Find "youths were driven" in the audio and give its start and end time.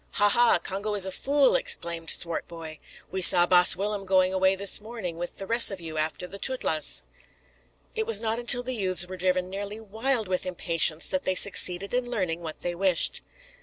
8.73-9.47